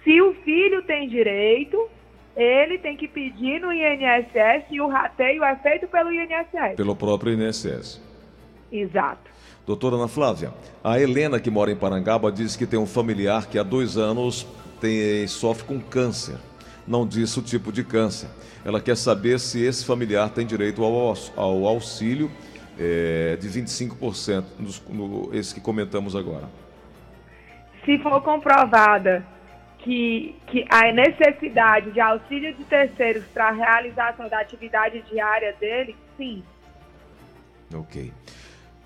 Se 0.03 0.21
o 0.21 0.35
filho 0.43 0.83
tem 0.83 1.09
direito, 1.09 1.88
ele 2.37 2.79
tem 2.79 2.97
que 2.97 3.07
pedir 3.07 3.61
no 3.61 3.73
INSS 3.73 4.65
e 4.73 4.81
o 4.81 4.88
rateio 4.88 5.45
é 5.45 5.55
feito 5.57 5.87
pelo 5.87 6.12
INSS. 6.12 6.75
Pelo 6.77 6.97
próprio 6.97 7.33
INSS. 7.33 8.03
Exato. 8.73 9.38
Doutora 9.69 9.97
Ana 9.97 10.09
Flávia, 10.09 10.51
a 10.83 10.99
Helena, 10.99 11.39
que 11.39 11.51
mora 11.51 11.71
em 11.71 11.77
Parangaba, 11.77 12.33
diz 12.33 12.57
que 12.57 12.67
tem 12.67 12.79
um 12.79 12.87
familiar 12.87 13.49
que 13.49 13.59
há 13.59 13.63
dois 13.63 13.99
anos 13.99 14.47
tem, 14.81 15.27
sofre 15.27 15.67
com 15.67 15.79
câncer. 15.79 16.39
Não 16.87 17.07
disse 17.07 17.39
o 17.39 17.43
tipo 17.43 17.71
de 17.71 17.85
câncer. 17.85 18.31
Ela 18.65 18.81
quer 18.81 18.97
saber 18.97 19.39
se 19.39 19.63
esse 19.63 19.85
familiar 19.85 20.31
tem 20.31 20.47
direito 20.47 20.83
ao, 20.83 21.15
ao 21.37 21.67
auxílio 21.67 22.31
eh, 22.79 23.37
de 23.39 23.47
25%, 23.47 24.43
nos, 24.59 24.83
no, 24.89 25.29
esse 25.35 25.55
que 25.55 25.61
comentamos 25.61 26.17
agora. 26.17 26.49
Se 27.85 27.99
for 27.99 28.23
comprovada 28.23 29.23
que, 29.81 30.35
que 30.47 30.65
a 30.71 30.91
necessidade 30.93 31.91
de 31.91 32.01
auxílio 32.01 32.55
de 32.55 32.65
terceiros 32.65 33.25
para 33.35 33.49
a 33.49 33.53
realização 33.53 34.31
da 34.31 34.41
atividade 34.41 35.05
diária 35.11 35.55
dele, 35.61 35.95
sim. 36.17 36.43
Ok. 37.75 38.11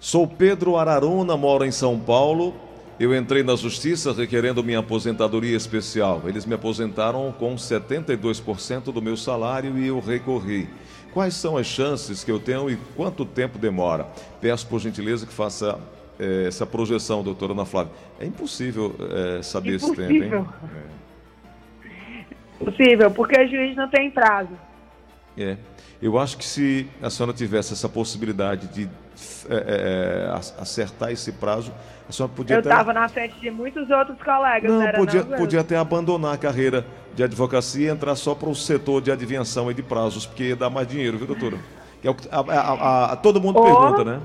Sou 0.02 0.26
Pedro 0.26 0.76
Araruna, 0.76 1.36
moro 1.36 1.64
em 1.64 1.70
São 1.70 1.96
Paulo. 1.96 2.56
Eu 2.98 3.14
entrei 3.14 3.44
na 3.44 3.54
justiça 3.54 4.12
requerendo 4.12 4.60
minha 4.64 4.80
aposentadoria 4.80 5.56
especial. 5.56 6.22
Eles 6.26 6.44
me 6.44 6.54
aposentaram 6.54 7.30
com 7.38 7.54
72% 7.54 8.92
do 8.92 9.00
meu 9.00 9.16
salário 9.16 9.78
e 9.78 9.86
eu 9.86 10.00
recorri. 10.00 10.68
Quais 11.12 11.34
são 11.34 11.56
as 11.56 11.68
chances 11.68 12.24
que 12.24 12.32
eu 12.32 12.40
tenho 12.40 12.68
e 12.68 12.76
quanto 12.96 13.24
tempo 13.24 13.58
demora? 13.58 14.08
Peço 14.40 14.66
por 14.66 14.80
gentileza 14.80 15.24
que 15.24 15.32
faça 15.32 15.78
eh, 16.18 16.46
essa 16.48 16.66
projeção, 16.66 17.22
doutora 17.22 17.52
Ana 17.52 17.64
Flávia. 17.64 17.92
É 18.18 18.26
impossível 18.26 18.96
eh, 18.98 19.40
saber 19.40 19.76
esse 19.76 19.86
tempo, 19.94 20.12
Impossível. 20.14 20.48
hein? 21.84 21.94
Possível, 22.58 23.08
porque 23.12 23.40
o 23.40 23.48
juiz 23.48 23.76
não 23.76 23.88
tem 23.88 24.10
prazo. 24.10 24.50
É. 25.38 25.56
Eu 26.02 26.18
acho 26.18 26.36
que 26.36 26.44
se 26.44 26.88
a 27.00 27.08
senhora 27.08 27.32
tivesse 27.32 27.72
essa 27.72 27.88
possibilidade 27.88 28.66
de 28.66 28.90
eh, 29.48 29.64
eh, 30.28 30.32
ac- 30.34 30.52
acertar 30.60 31.10
esse 31.10 31.32
prazo, 31.32 31.72
a 32.08 32.12
senhora 32.12 32.32
podia 32.34 32.56
Eu 32.56 32.60
até... 32.60 32.68
estava 32.70 32.92
na 32.92 33.08
frente 33.08 33.38
de 33.40 33.50
muitos 33.50 33.88
outros 33.90 34.20
colegas, 34.22 34.70
Não, 34.70 34.82
era 34.82 34.98
podia, 34.98 35.22
não, 35.24 35.38
podia 35.38 35.60
até 35.60 35.76
abandonar 35.76 36.34
a 36.34 36.38
carreira 36.38 36.84
de 37.14 37.22
advocacia 37.22 37.88
e 37.88 37.90
entrar 37.92 38.14
só 38.16 38.34
para 38.34 38.48
o 38.48 38.54
setor 38.54 39.00
de 39.02 39.10
adivinhação 39.12 39.70
e 39.70 39.74
de 39.74 39.82
prazos, 39.82 40.26
porque 40.26 40.44
ia 40.44 40.56
dar 40.56 40.70
mais 40.70 40.86
dinheiro, 40.88 41.18
viu, 41.18 41.26
doutora? 41.26 41.58
Que 42.00 42.08
é 42.08 42.10
o 42.10 42.14
que 42.14 42.28
a, 42.30 42.38
a- 42.40 43.12
a- 43.12 43.16
todo 43.16 43.40
mundo 43.40 43.58
Oh. 43.58 43.62
pergunta, 43.64 44.04
né? 44.04 44.20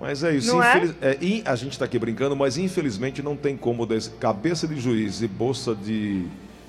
Mas 0.00 0.24
é 0.24 0.34
isso. 0.34 0.60
É? 0.60 0.68
infeliz- 0.78 0.94
é, 1.00 1.18
e 1.20 1.42
a 1.46 1.54
gente 1.54 1.72
está 1.72 1.84
aqui 1.84 1.96
brincando, 1.98 2.34
mas 2.34 2.58
infelizmente 2.58 3.22
não 3.22 3.36
tem 3.36 3.56
como 3.56 3.86
des- 3.86 4.08
cabeça 4.18 4.66
de 4.66 4.80
juiz 4.80 5.22
e 5.22 5.28
bolsa 5.28 5.74
de 5.76 6.26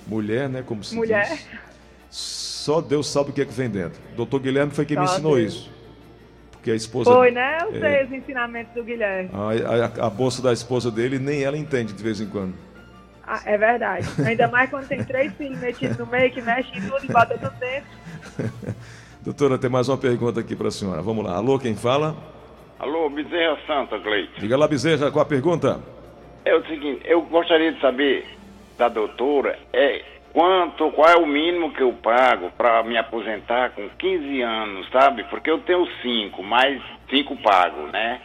mulher, 0.07 0.47
né? 0.47 0.63
Como 0.63 0.83
se 0.83 0.95
Mulher. 0.95 1.27
diz. 1.29 1.45
Só 2.11 2.79
Deus 2.79 3.07
sabe 3.07 3.31
o 3.31 3.33
que 3.33 3.41
é 3.41 3.45
que 3.45 3.51
vem 3.53 3.69
dentro. 3.69 3.99
Doutor 4.15 4.39
Guilherme 4.39 4.71
foi 4.71 4.85
quem 4.85 4.97
me 4.97 5.07
Só 5.07 5.13
ensinou 5.13 5.35
Deus. 5.35 5.53
isso. 5.53 5.71
Porque 6.63 6.71
a 6.71 6.75
esposa. 6.75 7.11
Foi, 7.11 7.29
né? 7.29 7.57
Eu 7.61 7.75
É. 7.75 7.79
sei 7.81 8.05
os 8.05 8.11
ensinamentos 8.13 8.73
do 8.73 8.85
Guilherme. 8.85 9.29
A, 9.33 10.03
a- 10.03 10.07
a 10.07 10.09
bolsa 10.09 10.41
da 10.41 10.53
esposa 10.53 10.89
dele, 10.89 11.19
nem 11.19 11.43
ela 11.43 11.57
entende 11.57 11.91
de 11.91 12.01
vez 12.01 12.21
em 12.21 12.25
quando. 12.29 12.53
Ah, 13.27 13.41
é 13.45 13.57
verdade. 13.57 14.07
Ainda 14.25 14.47
mais 14.47 14.69
quando 14.69 14.87
tem 14.87 15.03
três 15.03 15.33
filhos 15.33 15.59
metidos 15.59 15.97
no 15.97 16.05
meio, 16.07 16.31
que 16.31 16.41
mexe 16.41 16.69
em 16.77 16.81
tudo 16.81 17.03
e 17.03 17.11
bota 17.11 17.37
tudo 17.37 17.53
dentro. 17.59 17.89
Doutora, 19.21 19.57
tem 19.57 19.69
mais 19.69 19.89
uma 19.89 19.97
pergunta 19.97 20.39
aqui 20.39 20.55
para 20.55 20.69
a 20.69 20.71
senhora. 20.71 21.01
Vamos 21.01 21.25
lá. 21.25 21.35
Alô, 21.35 21.59
quem 21.59 21.75
fala? 21.75 22.15
Alô, 22.79 23.09
Bezerra 23.09 23.57
Santa, 23.67 23.99
Cleide. 23.99 24.31
Diga 24.39 24.55
lá, 24.57 24.65
Bezerra, 24.65 25.11
qual 25.11 25.23
a 25.23 25.25
pergunta? 25.27 25.81
É 26.45 26.55
o 26.55 26.65
seguinte, 26.65 27.01
eu 27.03 27.21
gostaria 27.23 27.73
de 27.73 27.81
saber 27.81 28.25
da 28.77 28.87
doutora 28.87 29.59
é 29.73 30.01
quanto, 30.33 30.91
qual 30.91 31.09
é 31.09 31.15
o 31.15 31.27
mínimo 31.27 31.71
que 31.71 31.81
eu 31.81 31.93
pago 31.93 32.49
para 32.57 32.83
me 32.83 32.97
aposentar 32.97 33.69
com 33.71 33.87
15 33.87 34.41
anos, 34.41 34.89
sabe? 34.91 35.23
Porque 35.25 35.49
eu 35.49 35.59
tenho 35.59 35.87
cinco, 36.01 36.43
mais 36.43 36.81
cinco 37.09 37.37
pago, 37.37 37.87
né? 37.87 38.19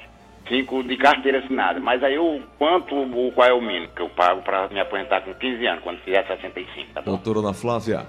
Cinco 0.48 0.82
de 0.82 0.96
carteira 0.96 1.40
assinada. 1.40 1.78
Mas 1.78 2.02
aí 2.02 2.18
o 2.18 2.40
quanto, 2.58 2.94
o, 2.96 3.32
qual 3.32 3.46
é 3.46 3.52
o 3.52 3.60
mínimo 3.60 3.92
que 3.94 4.00
eu 4.00 4.08
pago 4.08 4.40
para 4.40 4.68
me 4.68 4.80
aposentar 4.80 5.20
com 5.20 5.34
15 5.34 5.66
anos, 5.66 5.84
quando 5.84 5.98
fizer 6.00 6.26
65, 6.26 6.94
tá 6.94 7.02
bom? 7.02 7.10
Doutora 7.12 7.40
Ana 7.40 7.52
Flávia. 7.52 8.06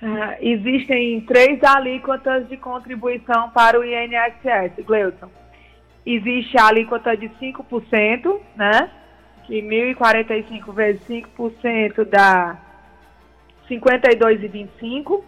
Ah, 0.00 0.36
existem 0.40 1.20
três 1.22 1.62
alíquotas 1.64 2.48
de 2.48 2.56
contribuição 2.56 3.50
para 3.50 3.78
o 3.80 3.84
INSS, 3.84 4.84
Gleuton. 4.86 5.28
Existe 6.06 6.56
a 6.56 6.68
alíquota 6.68 7.16
de 7.16 7.28
5%, 7.30 8.40
né? 8.54 8.88
Que 9.48 9.60
1.045 9.62 10.72
vezes 10.72 11.00
5% 11.08 12.04
dá 12.04 12.56
52,25. 13.68 15.24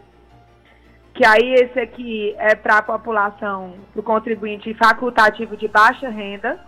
Que 1.15 1.25
aí 1.27 1.55
esse 1.55 1.79
aqui 1.81 2.35
é 2.39 2.55
para 2.55 2.79
a 2.79 2.83
população, 2.83 3.75
para 3.93 4.01
o 4.01 4.03
contribuinte 4.03 4.73
facultativo 4.75 5.57
de 5.57 5.67
baixa 5.69 6.09
renda. 6.09 6.61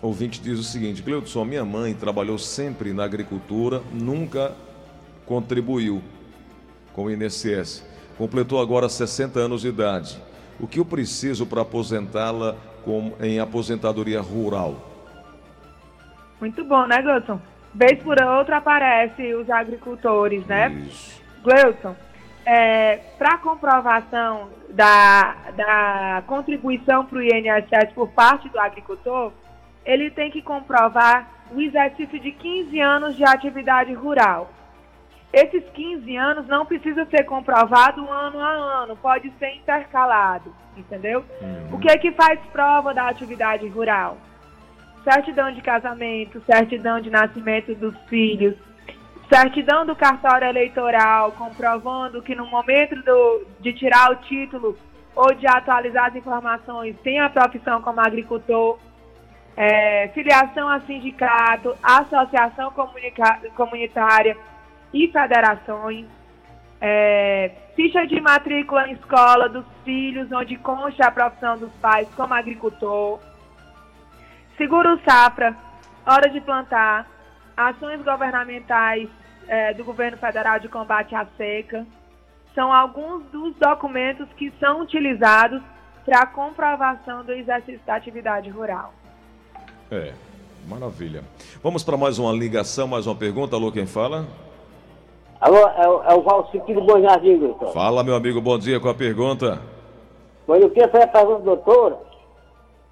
ouvinte 0.00 0.40
diz 0.40 0.58
o 0.58 0.64
seguinte: 0.64 1.02
Cleudson, 1.02 1.44
minha 1.44 1.64
mãe 1.64 1.92
trabalhou 1.94 2.38
sempre 2.38 2.94
na 2.94 3.04
agricultura, 3.04 3.82
nunca 3.92 4.56
contribuiu 5.26 6.02
com 6.92 7.04
o 7.04 7.10
INSS. 7.10 7.84
Completou 8.16 8.60
agora 8.60 8.88
60 8.88 9.38
anos 9.38 9.62
de 9.62 9.68
idade. 9.68 10.18
O 10.58 10.66
que 10.66 10.78
eu 10.80 10.84
preciso 10.84 11.44
para 11.44 11.62
aposentá-la 11.62 12.56
em 13.20 13.38
aposentadoria 13.38 14.20
rural? 14.20 14.76
Muito 16.40 16.64
bom, 16.64 16.86
né, 16.86 17.02
Gleuton? 17.02 17.40
Vez 17.74 18.02
por 18.02 18.22
outra 18.22 18.58
aparece 18.58 19.34
os 19.34 19.50
agricultores, 19.50 20.46
né? 20.46 20.70
Isso. 20.88 21.20
Gleuton, 21.42 21.94
para 23.18 23.38
comprovação 23.38 24.48
da, 24.70 25.36
da 25.56 26.22
contribuição 26.26 27.04
para 27.04 27.18
o 27.18 27.22
INSS 27.22 27.92
por 27.94 28.08
parte 28.08 28.48
do 28.48 28.58
agricultor, 28.58 29.32
ele 29.84 30.10
tem 30.10 30.30
que 30.30 30.40
comprovar 30.40 31.28
o 31.54 31.60
exercício 31.60 32.18
de 32.18 32.32
15 32.32 32.80
anos 32.80 33.16
de 33.16 33.24
atividade 33.24 33.92
rural. 33.92 34.50
Esses 35.36 35.62
15 35.74 36.16
anos 36.16 36.46
não 36.46 36.64
precisa 36.64 37.04
ser 37.10 37.24
comprovado 37.24 38.10
ano 38.10 38.40
a 38.40 38.52
ano, 38.82 38.96
pode 38.96 39.30
ser 39.38 39.54
intercalado, 39.54 40.50
entendeu? 40.74 41.22
O 41.70 41.78
que 41.78 41.90
é 41.90 41.98
que 41.98 42.10
faz 42.12 42.40
prova 42.50 42.94
da 42.94 43.06
atividade 43.06 43.68
rural? 43.68 44.16
Certidão 45.04 45.52
de 45.52 45.60
casamento, 45.60 46.42
certidão 46.46 47.02
de 47.02 47.10
nascimento 47.10 47.74
dos 47.74 47.94
filhos, 48.08 48.56
certidão 49.30 49.84
do 49.84 49.94
cartório 49.94 50.48
eleitoral, 50.48 51.32
comprovando 51.32 52.22
que 52.22 52.34
no 52.34 52.46
momento 52.46 52.96
do- 53.02 53.46
de 53.60 53.74
tirar 53.74 54.12
o 54.12 54.16
título 54.16 54.74
ou 55.14 55.34
de 55.34 55.46
atualizar 55.46 56.06
as 56.06 56.16
informações 56.16 56.96
tem 57.04 57.20
a 57.20 57.28
profissão 57.28 57.82
como 57.82 58.00
agricultor, 58.00 58.78
é, 59.54 60.08
filiação 60.14 60.66
a 60.66 60.80
sindicato, 60.80 61.76
associação 61.82 62.70
comunica- 62.70 63.38
comunitária 63.54 64.34
e 65.04 65.12
federações, 65.12 66.06
é, 66.80 67.50
ficha 67.74 68.06
de 68.06 68.20
matrícula 68.20 68.88
em 68.88 68.92
escola 68.92 69.48
dos 69.48 69.64
filhos, 69.84 70.30
onde 70.32 70.56
consta 70.56 71.06
a 71.06 71.10
profissão 71.10 71.58
dos 71.58 71.72
pais 71.74 72.08
como 72.16 72.32
agricultor, 72.32 73.20
seguro 74.56 74.98
safra, 75.06 75.56
hora 76.06 76.30
de 76.30 76.40
plantar, 76.40 77.06
ações 77.56 78.02
governamentais 78.02 79.08
eh, 79.48 79.74
do 79.74 79.84
governo 79.84 80.16
federal 80.18 80.58
de 80.58 80.68
combate 80.68 81.14
à 81.14 81.26
seca, 81.36 81.86
são 82.54 82.72
alguns 82.72 83.24
dos 83.26 83.54
documentos 83.56 84.26
que 84.36 84.52
são 84.58 84.80
utilizados 84.80 85.62
para 86.04 86.20
a 86.20 86.26
comprovação 86.26 87.24
do 87.24 87.32
exercício 87.32 87.80
da 87.86 87.96
atividade 87.96 88.48
rural. 88.48 88.94
É, 89.90 90.12
maravilha. 90.66 91.22
Vamos 91.62 91.84
para 91.84 91.96
mais 91.96 92.18
uma 92.18 92.32
ligação, 92.32 92.88
mais 92.88 93.06
uma 93.06 93.14
pergunta. 93.14 93.56
Alô, 93.56 93.70
quem 93.70 93.86
fala? 93.86 94.26
Alô, 95.40 95.56
é, 95.68 95.88
o- 95.88 96.02
é 96.02 96.14
o 96.14 96.22
Valcique 96.22 96.72
do 96.72 96.80
Bom 96.82 97.00
Jardim, 97.00 97.38
doutor. 97.38 97.72
Fala, 97.72 98.02
meu 98.02 98.14
amigo, 98.16 98.40
bom 98.40 98.58
dia 98.58 98.80
com 98.80 98.88
a 98.88 98.94
pergunta. 98.94 99.60
Mas 100.46 100.62
eu 100.62 100.70
queria 100.70 100.88
fazer 100.88 101.04
a 101.04 101.08
pergunta, 101.08 101.40
doutora, 101.42 101.98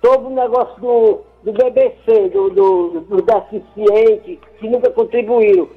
sobre 0.05 0.27
o 0.27 0.31
negócio 0.31 0.81
do, 0.81 1.21
do 1.43 1.53
BBC, 1.53 2.29
do, 2.31 2.51
do, 2.51 3.01
do 3.01 3.23
deficiente, 3.23 4.39
que 4.59 4.69
nunca 4.69 4.91
contribuíram. 4.91 5.69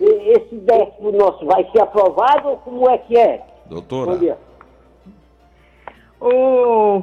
Esse 0.00 0.56
décimo 0.56 1.12
nosso 1.12 1.44
vai 1.46 1.68
ser 1.70 1.82
aprovado 1.82 2.48
ou 2.48 2.56
como 2.58 2.88
é 2.90 2.98
que 2.98 3.16
é? 3.18 3.42
Doutora. 3.66 4.12
Bom 4.12 4.18
dia. 4.18 4.38
O, 6.20 7.02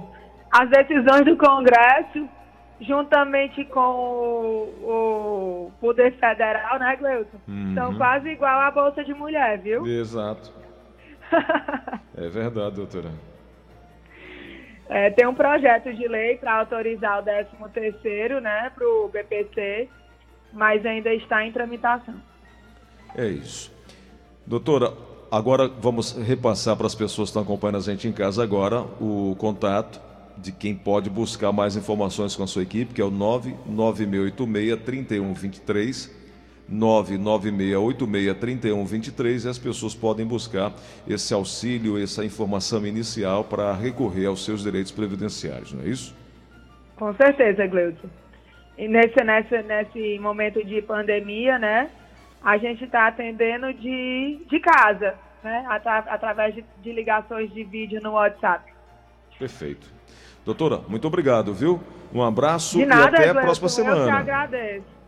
as 0.51 0.69
decisões 0.69 1.25
do 1.25 1.38
Congresso, 1.38 2.27
juntamente 2.81 3.63
com 3.65 3.79
o, 3.79 5.67
o 5.67 5.71
Poder 5.79 6.11
Federal, 6.13 6.79
né, 6.79 6.95
Gleuton? 6.95 7.37
Uhum. 7.47 7.73
São 7.75 7.95
quase 7.95 8.29
igual 8.29 8.59
à 8.59 8.71
Bolsa 8.71 9.03
de 9.03 9.13
Mulher, 9.13 9.59
viu? 9.59 9.85
Exato. 9.87 10.51
É 12.13 12.27
verdade, 12.27 12.75
doutora. 12.75 13.09
É, 14.89 15.09
tem 15.09 15.25
um 15.25 15.33
projeto 15.33 15.91
de 15.93 16.05
lei 16.07 16.35
para 16.35 16.59
autorizar 16.59 17.19
o 17.19 17.23
13º, 17.23 18.41
né, 18.41 18.69
para 18.75 18.85
o 18.85 19.07
BPC, 19.07 19.87
mas 20.51 20.85
ainda 20.85 21.13
está 21.13 21.43
em 21.45 21.51
tramitação. 21.51 22.15
É 23.15 23.25
isso. 23.25 23.73
Doutora, 24.45 24.91
agora 25.31 25.69
vamos 25.69 26.11
repassar 26.11 26.75
para 26.75 26.85
as 26.85 26.93
pessoas 26.93 27.29
que 27.29 27.31
estão 27.31 27.43
acompanhando 27.43 27.77
a 27.77 27.79
gente 27.81 28.07
em 28.07 28.11
casa 28.11 28.43
agora 28.43 28.81
o 28.99 29.33
contato 29.39 30.01
de 30.41 30.51
quem 30.51 30.75
pode 30.75 31.10
buscar 31.10 31.51
mais 31.51 31.75
informações 31.75 32.36
com 32.36 32.43
a 32.43 32.47
sua 32.47 32.62
equipe, 32.63 32.93
que 32.93 33.01
é 33.01 33.06
o 33.06 33.12
99686-3123, 33.12 36.10
99686-3123, 36.71 39.45
e 39.45 39.49
as 39.49 39.58
pessoas 39.58 39.93
podem 39.93 40.25
buscar 40.25 40.73
esse 41.08 41.34
auxílio, 41.34 42.01
essa 42.01 42.23
informação 42.25 42.86
inicial 42.86 43.43
para 43.43 43.73
recorrer 43.73 44.25
aos 44.27 44.43
seus 44.45 44.63
direitos 44.63 44.91
previdenciários, 44.91 45.73
não 45.73 45.84
é 45.84 45.88
isso? 45.88 46.15
Com 46.95 47.13
certeza, 47.15 47.65
Gleudson. 47.67 48.08
E 48.77 48.88
nesse, 48.88 49.21
nesse, 49.23 49.62
nesse 49.63 50.17
momento 50.19 50.63
de 50.65 50.82
pandemia, 50.82 51.60
né, 51.60 51.89
a 52.43 52.58
gente 52.58 52.84
está 52.86 53.08
atendendo 53.08 53.71
de, 53.73 54.39
de 54.49 54.60
casa, 54.60 55.13
né, 55.43 55.65
atra- 55.69 56.06
através 56.10 56.56
de, 56.56 56.63
de 56.82 56.91
ligações 56.91 57.54
de 57.54 57.63
vídeo 57.63 58.01
no 58.01 58.13
WhatsApp. 58.13 58.71
Perfeito. 59.38 59.88
Doutora, 60.45 60.82
muito 60.88 61.08
obrigado, 61.08 61.54
viu? 61.54 61.80
Um 62.13 62.21
abraço 62.21 62.84
nada, 62.86 63.17
e 63.17 63.21
até 63.21 63.30
a 63.30 63.41
próxima 63.41 63.67
Eu 63.67 63.69
que 63.69 63.75
semana. 63.75 64.13
agradeço. 64.19 65.00